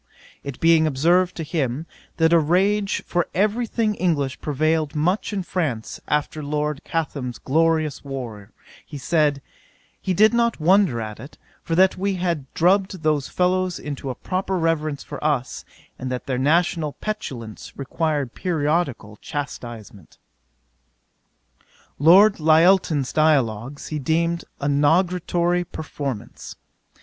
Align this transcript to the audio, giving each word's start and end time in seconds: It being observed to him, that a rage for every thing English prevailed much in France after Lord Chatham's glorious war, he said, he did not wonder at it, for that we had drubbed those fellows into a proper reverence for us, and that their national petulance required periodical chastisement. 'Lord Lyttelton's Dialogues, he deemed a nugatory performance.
It 0.43 0.59
being 0.59 0.87
observed 0.87 1.35
to 1.35 1.43
him, 1.43 1.85
that 2.17 2.33
a 2.33 2.39
rage 2.39 3.03
for 3.05 3.27
every 3.35 3.67
thing 3.67 3.93
English 3.93 4.41
prevailed 4.41 4.95
much 4.95 5.31
in 5.31 5.43
France 5.43 5.99
after 6.07 6.41
Lord 6.41 6.81
Chatham's 6.83 7.37
glorious 7.37 8.03
war, 8.03 8.51
he 8.83 8.97
said, 8.97 9.43
he 10.01 10.15
did 10.15 10.33
not 10.33 10.59
wonder 10.59 10.99
at 10.99 11.19
it, 11.19 11.37
for 11.61 11.75
that 11.75 11.97
we 11.99 12.15
had 12.15 12.51
drubbed 12.55 13.03
those 13.03 13.27
fellows 13.29 13.77
into 13.77 14.09
a 14.09 14.15
proper 14.15 14.57
reverence 14.57 15.03
for 15.03 15.23
us, 15.23 15.63
and 15.99 16.11
that 16.11 16.25
their 16.25 16.39
national 16.39 16.93
petulance 16.93 17.77
required 17.77 18.33
periodical 18.33 19.17
chastisement. 19.17 20.17
'Lord 21.99 22.39
Lyttelton's 22.39 23.13
Dialogues, 23.13 23.89
he 23.89 23.99
deemed 23.99 24.45
a 24.59 24.67
nugatory 24.67 25.63
performance. 25.63 26.55